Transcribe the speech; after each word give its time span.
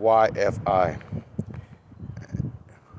YFI? 0.01 0.99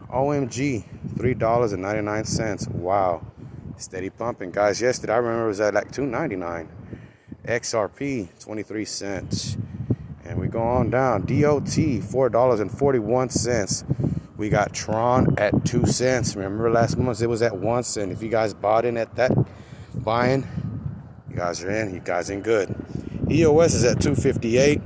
OMG, 0.10 0.84
$3.99. 1.16 2.72
Wow. 2.72 3.26
Steady 3.78 4.10
pumping. 4.10 4.52
Guys, 4.52 4.82
yesterday 4.82 5.14
I 5.14 5.18
remember 5.18 5.46
it 5.46 5.50
was 5.50 5.62
at 5.62 5.74
like 5.74 5.92
$2.99. 5.92 6.68
XRP, 7.46 8.28
23 8.40 8.86
cents. 8.86 9.58
And 10.26 10.40
we 10.40 10.48
go 10.48 10.62
on 10.62 10.90
down. 10.90 11.22
DOT, 11.22 11.66
$4.41. 11.66 13.84
We 14.38 14.50
got 14.50 14.74
Tron 14.74 15.36
at 15.38 15.66
2 15.66 15.86
cents. 15.86 16.36
Remember 16.36 16.70
last 16.70 16.98
month 16.98 17.22
it 17.22 17.28
was 17.28 17.42
at 17.42 17.58
1 17.58 17.84
cent. 17.84 18.12
If 18.12 18.22
you 18.22 18.30
guys 18.30 18.54
bought 18.54 18.86
in 18.86 18.98
at 18.98 19.16
that 19.16 19.32
buying, 19.96 20.46
you 21.30 21.36
guys 21.36 21.64
are 21.64 21.72
in. 21.72 21.94
You 21.94 22.00
guys 22.00 22.30
in 22.30 22.42
good. 22.42 22.74
EOS 23.30 23.74
is 23.74 23.84
at 23.84 24.00
258. 24.00 24.82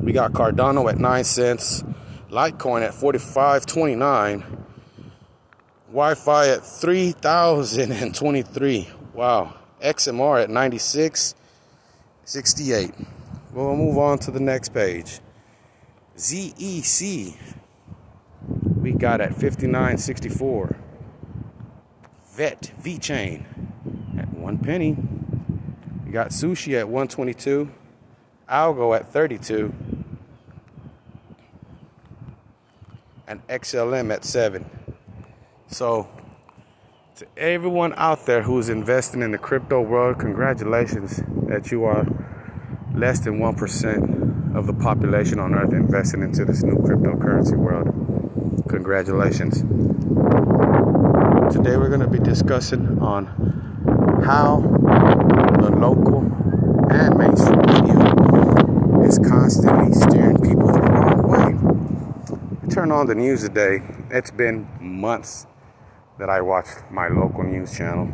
We 0.00 0.12
got 0.12 0.32
Cardano 0.32 0.90
at 0.90 0.98
9 0.98 1.24
cents. 1.24 1.84
Litecoin 2.30 2.82
at 2.82 2.92
45.29. 2.92 4.42
Wi-Fi 5.88 6.48
at 6.48 6.64
3,023. 6.64 8.88
Wow. 9.12 9.52
XMR 9.82 10.44
at 10.44 10.48
96.68. 10.48 13.06
We'll 13.52 13.76
move 13.76 13.98
on 13.98 14.18
to 14.20 14.30
the 14.30 14.40
next 14.40 14.72
page. 14.72 15.20
ZEC 16.16 17.36
we 18.80 18.92
got 18.92 19.20
at 19.20 19.32
59.64. 19.32 20.76
Vet 22.32 22.72
VeChain 22.80 23.44
at 24.18 24.32
one 24.32 24.58
penny. 24.58 24.96
We 26.06 26.12
got 26.12 26.28
sushi 26.28 26.78
at 26.78 26.88
122. 26.88 27.70
Algo 28.48 28.96
at 28.96 29.12
32. 29.12 29.74
And 33.30 33.46
XLM 33.46 34.12
at 34.12 34.24
7. 34.24 34.68
So, 35.68 36.08
to 37.14 37.26
everyone 37.36 37.94
out 37.96 38.26
there 38.26 38.42
who's 38.42 38.68
investing 38.68 39.22
in 39.22 39.30
the 39.30 39.38
crypto 39.38 39.80
world, 39.80 40.18
congratulations 40.18 41.22
that 41.46 41.70
you 41.70 41.84
are 41.84 42.04
less 42.92 43.20
than 43.20 43.38
1% 43.38 44.56
of 44.56 44.66
the 44.66 44.72
population 44.72 45.38
on 45.38 45.54
earth 45.54 45.72
investing 45.72 46.22
into 46.22 46.44
this 46.44 46.64
new 46.64 46.74
cryptocurrency 46.78 47.56
world. 47.56 47.86
Congratulations. 48.68 49.60
Today 51.54 51.76
we're 51.76 51.88
going 51.88 52.00
to 52.00 52.08
be 52.08 52.18
discussing 52.18 52.98
on 52.98 53.26
how 54.24 54.60
the 55.60 55.70
local 55.76 56.18
and 56.90 57.16
mainstream 57.16 57.60
media 57.60 59.06
is 59.06 59.20
constantly 59.20 59.92
steering 59.92 60.36
people 60.42 60.66
the 60.66 60.80
wrong 60.80 60.94
way 60.94 60.99
turn 62.70 62.92
on 62.92 63.06
the 63.06 63.16
news 63.16 63.42
today, 63.42 63.82
it's 64.10 64.30
been 64.30 64.68
months 64.80 65.44
that 66.20 66.30
I 66.30 66.40
watched 66.40 66.88
my 66.88 67.08
local 67.08 67.42
news 67.42 67.76
channel. 67.76 68.08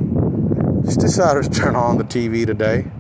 Just 0.83 0.99
decided 0.99 1.45
to 1.45 1.51
turn 1.51 1.77
on 1.77 1.99
the 1.99 2.05
TV 2.05 2.47
today, 2.47 2.91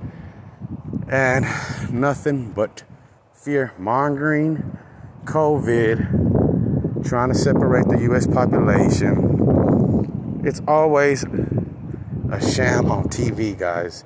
and 1.09 1.47
nothing 1.91 2.53
but 2.53 2.85
fear 3.33 3.73
mongering, 3.79 4.77
COVID, 5.25 7.09
trying 7.09 7.33
to 7.33 7.35
separate 7.35 7.89
the 7.89 8.01
U.S. 8.03 8.27
population. 8.27 10.43
It's 10.45 10.61
always 10.69 11.25
a 11.25 12.53
sham 12.53 12.91
on 12.91 13.05
TV, 13.05 13.59
guys. 13.59 14.05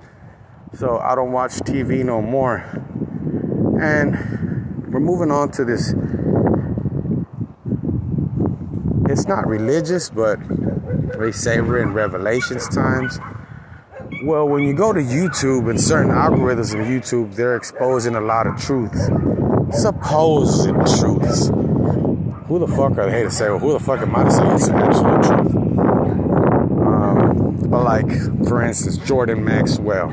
So 0.75 0.99
I 0.99 1.16
don't 1.16 1.33
watch 1.33 1.55
TV 1.55 2.05
no 2.05 2.22
more. 2.22 2.59
And 3.83 4.93
we're 4.93 5.00
moving 5.00 5.33
on 5.33 5.50
to 5.53 5.65
this 5.65 5.94
it's 9.10 9.26
not 9.26 9.47
religious, 9.47 10.09
but 10.09 10.38
they 11.19 11.32
say 11.32 11.60
we're 11.60 11.82
in 11.82 11.93
Revelations 11.93 12.69
times. 12.69 13.19
Well, 14.22 14.48
when 14.48 14.62
you 14.62 14.72
go 14.72 14.93
to 14.93 15.00
YouTube 15.00 15.69
and 15.69 15.81
certain 15.81 16.12
algorithms 16.12 16.78
of 16.78 16.87
YouTube, 16.87 17.34
they're 17.34 17.56
exposing 17.56 18.15
a 18.15 18.21
lot 18.21 18.47
of 18.47 18.60
truths, 18.60 19.06
supposed 19.72 20.69
truths. 20.98 21.48
Who 22.47 22.59
the 22.59 22.69
fuck 22.69 22.98
are 22.98 23.10
they 23.10 23.25
to 23.25 23.31
say? 23.31 23.48
Well, 23.48 23.59
who 23.59 23.72
the 23.72 23.81
fuck 23.81 24.00
am 24.00 24.15
I 24.15 24.25
to 24.25 24.31
say 24.31 24.54
it's 24.54 24.69
an 24.69 24.76
absolute 24.76 25.22
truth? 25.25 25.56
Um, 26.87 27.59
but 27.69 27.84
like, 27.84 28.10
for 28.47 28.62
instance, 28.62 28.98
Jordan 28.98 29.44
Maxwell 29.44 30.10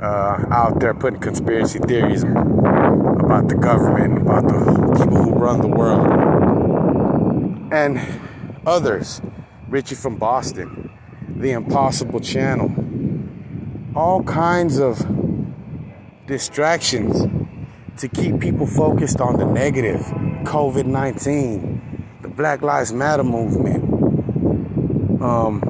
uh, 0.00 0.44
out 0.50 0.80
there 0.80 0.94
putting 0.94 1.20
conspiracy 1.20 1.78
theories 1.80 2.22
about 2.22 3.48
the 3.48 3.56
government, 3.56 4.18
about 4.18 4.44
the 4.44 4.98
people 4.98 5.22
who 5.22 5.32
run 5.32 5.60
the 5.60 5.68
world 5.68 6.25
and 7.72 8.00
others. 8.66 9.20
Richie 9.68 9.96
from 9.96 10.16
Boston, 10.16 10.90
The 11.36 11.50
Impossible 11.50 12.20
Channel, 12.20 12.72
all 13.96 14.22
kinds 14.22 14.78
of 14.78 15.04
distractions 16.26 17.26
to 17.98 18.08
keep 18.08 18.40
people 18.40 18.66
focused 18.66 19.20
on 19.20 19.38
the 19.38 19.44
negative 19.46 20.00
COVID 20.44 20.86
19, 20.86 22.04
the 22.22 22.28
Black 22.28 22.62
Lives 22.62 22.92
Matter 22.92 23.24
movement, 23.24 23.82
um, 25.20 25.62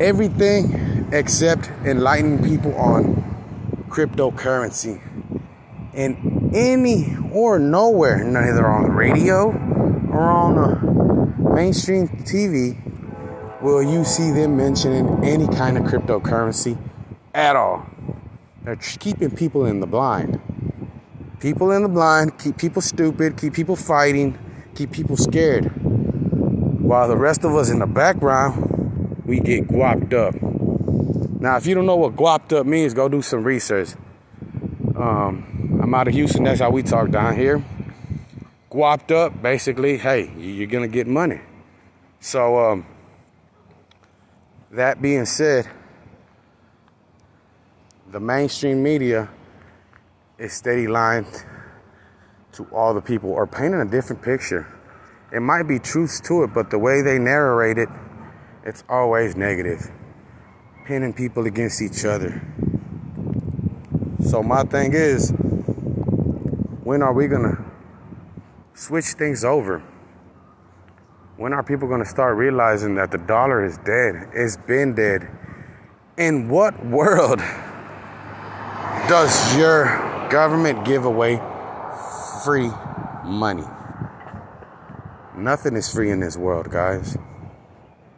everything 0.00 1.08
except 1.12 1.68
enlightening 1.84 2.44
people 2.44 2.74
on 2.76 3.16
cryptocurrency. 3.88 5.00
And 5.94 6.54
any 6.54 7.16
or 7.32 7.58
nowhere, 7.58 8.24
neither 8.24 8.66
on 8.66 8.84
the 8.84 8.90
radio 8.90 9.71
or 10.12 10.30
on 10.30 10.58
a 10.58 11.54
mainstream 11.54 12.06
TV 12.08 12.78
will 13.62 13.82
you 13.82 14.04
see 14.04 14.30
them 14.30 14.56
mentioning 14.56 15.24
any 15.24 15.46
kind 15.48 15.78
of 15.78 15.84
cryptocurrency 15.84 16.76
at 17.34 17.56
all. 17.56 17.86
They're 18.62 18.76
keeping 18.76 19.30
people 19.30 19.66
in 19.66 19.80
the 19.80 19.86
blind. 19.86 20.40
People 21.40 21.72
in 21.72 21.82
the 21.82 21.88
blind, 21.88 22.38
keep 22.38 22.56
people 22.56 22.82
stupid, 22.82 23.36
keep 23.36 23.54
people 23.54 23.74
fighting, 23.74 24.38
keep 24.74 24.92
people 24.92 25.16
scared. 25.16 25.64
While 26.82 27.08
the 27.08 27.16
rest 27.16 27.44
of 27.44 27.54
us 27.54 27.70
in 27.70 27.78
the 27.78 27.86
background, 27.86 29.22
we 29.24 29.40
get 29.40 29.66
guapped 29.66 30.12
up. 30.12 30.34
Now, 31.40 31.56
if 31.56 31.66
you 31.66 31.74
don't 31.74 31.86
know 31.86 31.96
what 31.96 32.14
guapped 32.16 32.52
up 32.52 32.66
means, 32.66 32.94
go 32.94 33.08
do 33.08 33.22
some 33.22 33.42
research. 33.42 33.94
Um, 34.94 35.80
I'm 35.82 35.94
out 35.94 36.06
of 36.06 36.14
Houston, 36.14 36.44
that's 36.44 36.60
how 36.60 36.70
we 36.70 36.82
talk 36.82 37.10
down 37.10 37.34
here. 37.36 37.64
Guapped 38.72 39.12
up, 39.12 39.42
basically, 39.42 39.98
hey, 39.98 40.32
you're 40.38 40.66
gonna 40.66 40.88
get 40.88 41.06
money. 41.06 41.38
So, 42.20 42.58
um, 42.58 42.86
that 44.70 45.02
being 45.02 45.26
said, 45.26 45.68
the 48.10 48.18
mainstream 48.18 48.82
media 48.82 49.28
is 50.38 50.54
steady 50.54 50.86
lying 50.86 51.26
to 52.52 52.64
all 52.72 52.94
the 52.94 53.02
people 53.02 53.30
or 53.30 53.46
painting 53.46 53.80
a 53.82 53.84
different 53.84 54.22
picture. 54.22 54.66
It 55.30 55.40
might 55.40 55.64
be 55.64 55.78
truths 55.78 56.18
to 56.20 56.44
it, 56.44 56.54
but 56.54 56.70
the 56.70 56.78
way 56.78 57.02
they 57.02 57.18
narrate 57.18 57.76
it, 57.76 57.90
it's 58.64 58.84
always 58.88 59.36
negative, 59.36 59.90
pinning 60.86 61.12
people 61.12 61.44
against 61.46 61.82
each 61.82 62.06
other. 62.06 62.40
So, 64.30 64.42
my 64.42 64.62
thing 64.62 64.94
is, 64.94 65.30
when 66.84 67.02
are 67.02 67.12
we 67.12 67.28
gonna 67.28 67.71
switch 68.74 69.06
things 69.16 69.44
over? 69.44 69.82
When 71.36 71.52
are 71.52 71.62
people 71.62 71.88
gonna 71.88 72.04
start 72.04 72.36
realizing 72.36 72.94
that 72.96 73.10
the 73.10 73.18
dollar 73.18 73.64
is 73.64 73.78
dead? 73.78 74.30
It's 74.32 74.56
been 74.56 74.94
dead. 74.94 75.28
In 76.16 76.48
what 76.48 76.84
world 76.84 77.38
does 79.08 79.56
your 79.56 79.84
government 80.30 80.84
give 80.84 81.04
away 81.04 81.40
free 82.44 82.70
money? 83.24 83.64
Nothing 85.36 85.76
is 85.76 85.92
free 85.92 86.10
in 86.10 86.20
this 86.20 86.36
world, 86.36 86.70
guys. 86.70 87.16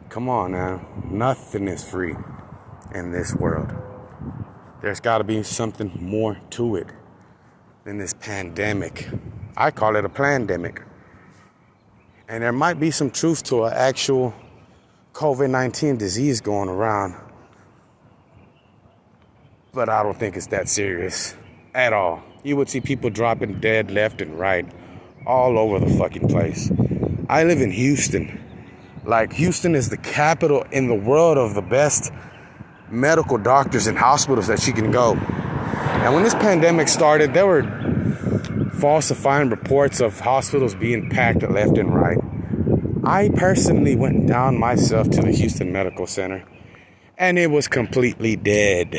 Come 0.09 0.29
on 0.29 0.51
now. 0.51 0.85
Nothing 1.05 1.67
is 1.67 1.83
free 1.83 2.15
in 2.93 3.11
this 3.11 3.33
world. 3.33 3.73
There's 4.81 4.99
got 4.99 5.17
to 5.17 5.23
be 5.23 5.41
something 5.43 5.91
more 5.99 6.37
to 6.51 6.75
it 6.75 6.87
than 7.85 7.97
this 7.97 8.13
pandemic. 8.13 9.09
I 9.57 9.71
call 9.71 9.95
it 9.95 10.03
a 10.03 10.09
pandemic. 10.09 10.81
And 12.27 12.43
there 12.43 12.51
might 12.51 12.79
be 12.79 12.91
some 12.91 13.09
truth 13.09 13.43
to 13.43 13.65
an 13.65 13.73
actual 13.73 14.33
COVID 15.13 15.49
19 15.49 15.97
disease 15.97 16.41
going 16.41 16.67
around. 16.67 17.15
But 19.73 19.89
I 19.89 20.03
don't 20.03 20.17
think 20.17 20.35
it's 20.35 20.47
that 20.47 20.67
serious 20.67 21.35
at 21.73 21.93
all. 21.93 22.21
You 22.43 22.57
would 22.57 22.69
see 22.69 22.81
people 22.81 23.09
dropping 23.09 23.59
dead 23.59 23.91
left 23.91 24.21
and 24.21 24.37
right 24.37 24.65
all 25.25 25.57
over 25.57 25.79
the 25.79 25.93
fucking 25.97 26.27
place. 26.27 26.71
I 27.29 27.43
live 27.43 27.61
in 27.61 27.71
Houston. 27.71 28.41
Like, 29.05 29.33
Houston 29.33 29.75
is 29.75 29.89
the 29.89 29.97
capital 29.97 30.63
in 30.71 30.87
the 30.87 30.95
world 30.95 31.37
of 31.37 31.53
the 31.53 31.61
best 31.61 32.11
medical 32.89 33.37
doctors 33.37 33.87
and 33.87 33.97
hospitals 33.97 34.47
that 34.47 34.67
you 34.67 34.73
can 34.73 34.91
go. 34.91 35.13
And 35.15 36.13
when 36.13 36.23
this 36.23 36.35
pandemic 36.35 36.87
started, 36.87 37.33
there 37.33 37.47
were 37.47 37.63
falsifying 38.85 39.49
reports 39.49 39.99
of 39.99 40.19
hospitals 40.19 40.75
being 40.75 41.09
packed 41.09 41.41
left 41.41 41.75
and 41.75 41.91
right. 41.91 42.19
I 43.03 43.31
personally 43.33 43.95
went 43.95 44.27
down 44.27 44.59
myself 44.59 45.09
to 45.09 45.23
the 45.23 45.31
Houston 45.31 45.71
Medical 45.71 46.05
Center 46.05 46.45
and 47.17 47.39
it 47.39 47.49
was 47.49 47.67
completely 47.67 48.35
dead. 48.35 48.93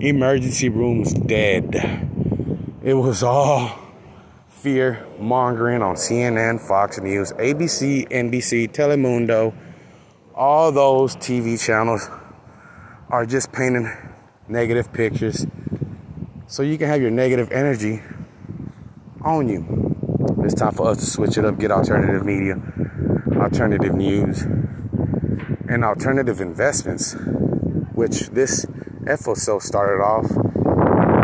Emergency 0.00 0.68
rooms 0.68 1.14
dead. 1.14 1.64
It 2.82 2.92
was 2.92 3.22
all 3.22 3.78
fear 4.48 5.06
mongering 5.18 5.80
on 5.80 5.94
CNN, 5.94 6.60
Fox 6.60 6.98
News, 7.00 7.32
ABC, 7.32 8.06
NBC, 8.10 8.70
Telemundo. 8.70 9.54
All 10.34 10.70
those 10.72 11.16
TV 11.16 11.58
channels 11.58 12.10
are 13.08 13.24
just 13.24 13.50
painting 13.50 13.90
negative 14.46 14.92
pictures 14.92 15.46
so 16.48 16.62
you 16.62 16.76
can 16.76 16.88
have 16.88 17.00
your 17.00 17.10
negative 17.10 17.50
energy 17.50 18.02
on 19.26 19.48
you. 19.48 19.66
It's 20.44 20.54
time 20.54 20.72
for 20.72 20.88
us 20.88 20.98
to 20.98 21.06
switch 21.06 21.36
it 21.36 21.44
up, 21.44 21.58
get 21.58 21.72
alternative 21.72 22.24
media, 22.24 22.62
alternative 23.34 23.92
news, 23.92 24.42
and 25.68 25.84
alternative 25.84 26.40
investments, 26.40 27.14
which 27.94 28.30
this 28.30 28.66
episode 29.06 29.62
started 29.62 30.00
off 30.00 30.30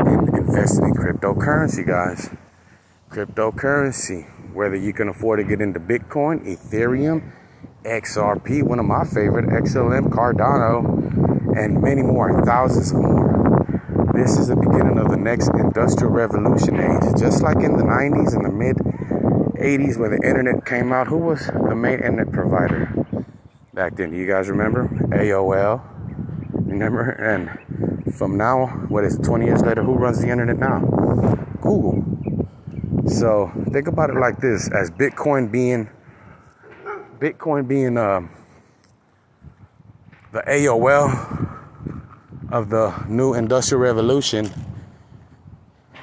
in 0.07 0.37
investing 0.37 0.87
in 0.87 0.95
cryptocurrency, 0.95 1.87
guys. 1.87 2.31
Cryptocurrency, 3.09 4.53
whether 4.53 4.77
you 4.77 4.93
can 4.93 5.09
afford 5.09 5.39
to 5.39 5.45
get 5.45 5.61
into 5.61 5.79
Bitcoin, 5.79 6.45
Ethereum, 6.45 7.33
XRP, 7.85 8.65
one 8.65 8.81
of 8.81 8.85
my 8.85 9.05
favorite, 9.05 9.47
XLM, 9.47 10.09
Cardano, 10.09 11.57
and 11.57 11.81
many 11.81 12.03
more, 12.03 12.45
thousands 12.45 12.91
of 12.91 12.99
more. 12.99 13.32
This 14.15 14.37
is 14.37 14.49
the 14.49 14.57
beginning 14.57 14.99
of 14.99 15.11
the 15.11 15.17
next 15.17 15.49
industrial 15.55 16.13
revolution 16.13 16.79
age. 16.79 17.19
Just 17.19 17.43
like 17.43 17.57
in 17.57 17.79
the 17.79 17.83
90s 17.83 18.35
and 18.35 18.45
the 18.45 18.51
mid 18.51 18.77
80s 19.57 19.99
when 19.99 20.11
the 20.11 20.21
internet 20.23 20.67
came 20.67 20.93
out, 20.93 21.07
who 21.07 21.17
was 21.17 21.47
the 21.47 21.75
main 21.75 21.95
internet 21.95 22.31
provider 22.31 22.93
back 23.73 23.97
then? 23.97 24.11
Do 24.11 24.19
you 24.19 24.27
guys 24.27 24.51
remember? 24.51 24.89
AOL. 25.13 25.81
Remember? 26.53 27.09
And 27.09 28.15
from 28.15 28.37
now, 28.37 28.67
what 28.89 29.05
is 29.05 29.15
it, 29.19 29.23
20 29.23 29.47
years 29.47 29.63
later, 29.63 29.83
who 29.83 29.95
runs 29.95 30.21
the 30.21 30.29
internet 30.29 30.59
now? 30.59 30.81
Google. 31.63 32.05
So 33.07 33.51
think 33.73 33.89
about 33.89 34.11
it 34.11 34.17
like 34.17 34.41
this 34.41 34.71
as 34.73 34.91
Bitcoin 34.91 35.51
being 35.51 35.89
Bitcoin 37.19 37.67
being 37.67 37.97
uh, 37.97 38.21
the 40.33 40.43
AOL 40.43 41.52
of 42.53 42.69
the 42.69 42.95
new 43.09 43.33
industrial 43.33 43.81
revolution. 43.81 44.51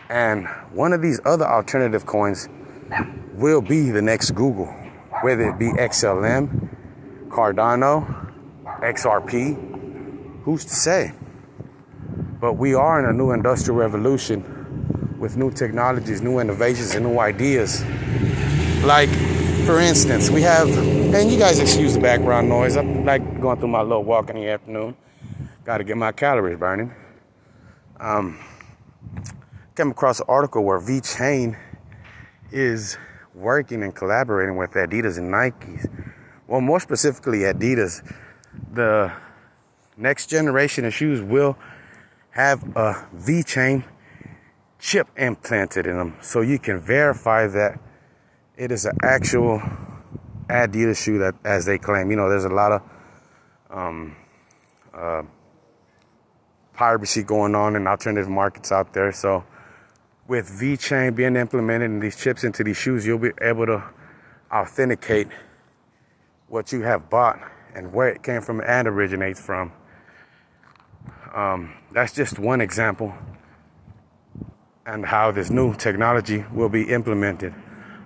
And 0.10 0.48
one 0.74 0.94
of 0.94 1.01
these 1.01 1.22
other 1.24 1.46
alternative 1.46 2.07
coins 2.07 2.50
will 3.36 3.62
be 3.62 3.92
the 3.92 4.01
next 4.01 4.31
Google, 4.31 4.66
whether 5.22 5.48
it 5.48 5.60
be 5.60 5.68
XLM, 5.68 6.75
Cardano, 7.30 8.34
XRP. 8.81 10.42
Who's 10.44 10.66
to 10.66 10.74
say? 10.74 11.13
But 12.42 12.54
we 12.54 12.74
are 12.74 13.00
in 13.00 13.06
a 13.06 13.13
new 13.13 13.31
industrial 13.31 13.78
revolution 13.78 15.18
with 15.19 15.38
new 15.38 15.51
technologies, 15.51 16.22
new 16.22 16.40
innovations, 16.40 16.96
and 16.96 17.06
new 17.06 17.19
ideas. 17.19 17.84
Like, 18.84 19.10
for 19.68 19.80
instance, 19.80 20.31
we 20.31 20.42
have, 20.42 20.68
and 21.13 21.31
you 21.31 21.38
guys 21.38 21.60
excuse 21.60 21.94
the 21.94 22.00
background 22.00 22.50
noise. 22.50 22.75
I'm 22.75 23.06
like 23.06 23.40
going 23.40 23.60
through 23.60 23.68
my 23.68 23.84
little 23.84 24.04
walk 24.04 24.31
in 24.31 24.38
the 24.38 24.48
afternoon. 24.50 24.96
Got 25.69 25.77
to 25.77 25.83
get 25.83 25.98
my 25.98 26.12
calories 26.12 26.57
burning. 26.57 26.92
Um, 28.00 28.39
came 29.75 29.92
across 29.92 30.19
an 30.19 30.25
article 30.27 30.63
where 30.63 30.80
VeChain 30.80 31.60
is 32.51 32.98
working 33.36 33.83
and 33.83 33.94
collaborating 33.94 34.57
with 34.57 34.71
Adidas 34.71 35.19
and 35.19 35.31
Nikes. 35.31 35.88
Well, 36.48 36.60
more 36.60 36.79
specifically, 36.79 37.41
Adidas. 37.41 38.01
The 38.74 39.13
next 39.96 40.25
generation 40.25 40.86
of 40.86 40.94
shoes 40.96 41.22
will 41.22 41.55
have 42.32 42.63
a 42.75 43.08
VeChain 43.15 43.84
chip 44.79 45.08
implanted 45.17 45.86
in 45.86 46.00
them, 46.00 46.17
so 46.20 46.41
you 46.41 46.58
can 46.58 46.79
verify 46.79 47.46
that 47.46 47.79
it 48.58 48.72
is 48.72 48.86
an 48.86 48.98
actual 49.03 49.62
Adidas 50.48 50.98
shoe 50.98 51.20
that, 51.20 51.36
as 51.46 51.67
they 51.67 51.77
claim. 51.77 52.10
You 52.10 52.17
know, 52.17 52.27
there's 52.27 52.46
a 52.46 52.50
lot 52.50 52.72
of 52.72 52.82
um, 53.70 54.15
uh, 54.96 55.22
piracy 56.79 57.24
going 57.24 57.55
on 57.55 57.75
in 57.75 57.86
alternative 57.86 58.29
markets 58.29 58.71
out 58.71 58.93
there. 58.93 59.12
So 59.12 59.43
with 60.29 60.48
VeChain 60.48 61.13
being 61.13 61.36
implemented 61.36 61.91
and 61.91 62.01
these 62.01 62.15
chips 62.15 62.45
into 62.45 62.63
these 62.63 62.77
shoes, 62.77 63.05
you'll 63.05 63.19
be 63.19 63.31
able 63.41 63.65
to 63.65 63.83
authenticate 64.50 65.27
what 66.48 66.71
you 66.71 66.83
have 66.83 67.09
bought 67.09 67.38
and 67.75 67.91
where 67.91 68.07
it 68.07 68.24
came 68.24 68.41
from 68.41 68.62
and 68.62 68.88
originates 68.88 69.41
from. 69.41 69.74
Um, 71.36 71.74
that's 71.91 72.13
just 72.13 72.39
one 72.39 72.62
example 72.62 73.13
and 74.86 75.05
how 75.05 75.31
this 75.31 75.50
new 75.50 75.75
technology 75.75 76.45
will 76.53 76.69
be 76.69 76.83
implemented. 76.83 77.53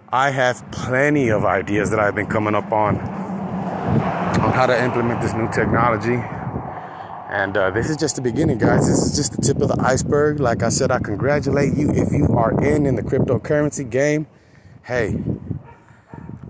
I 0.10 0.32
have 0.32 0.66
plenty 0.72 1.30
of 1.30 1.46
ideas 1.46 1.92
that 1.92 2.00
I've 2.00 2.16
been 2.16 2.26
coming 2.26 2.56
up 2.56 2.72
on 2.72 2.98
on 2.98 4.52
how 4.52 4.66
to 4.66 4.84
implement 4.84 5.22
this 5.22 5.34
new 5.34 5.50
technology 5.52 6.18
and 7.34 7.58
uh, 7.58 7.72
this 7.72 7.90
is 7.90 7.98
just 7.98 8.16
the 8.16 8.22
beginning, 8.22 8.60
guys. 8.60 8.88
This 8.88 9.00
is 9.00 9.16
just 9.16 9.36
the 9.36 9.42
tip 9.42 9.60
of 9.60 9.68
the 9.68 9.84
iceberg. 9.84 10.40
Like 10.40 10.62
I 10.62 10.70
said, 10.70 10.92
I 10.92 11.00
congratulate 11.00 11.76
you 11.76 11.90
if 11.90 12.12
you 12.12 12.28
are 12.28 12.52
in 12.64 12.86
in 12.86 12.96
the 12.96 13.02
cryptocurrency 13.02 13.90
game. 13.90 14.28
Hey, 14.84 15.20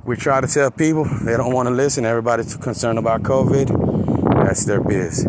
we 0.04 0.18
try 0.18 0.42
to 0.42 0.48
tell 0.48 0.70
people 0.72 1.06
they 1.24 1.38
don't 1.38 1.54
want 1.54 1.70
to 1.70 1.74
listen. 1.74 2.04
Everybody's 2.04 2.58
concerned 2.58 3.00
about 3.00 3.24
COVID. 3.24 4.44
That's 4.46 4.66
their 4.66 4.82
biz. 4.82 5.26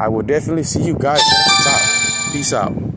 I 0.00 0.08
will 0.08 0.22
definitely 0.22 0.64
see 0.64 0.82
you 0.82 0.94
guys 0.94 1.20
at 1.20 1.26
the 1.26 1.62
top. 1.64 2.32
Peace 2.32 2.52
out. 2.54 2.91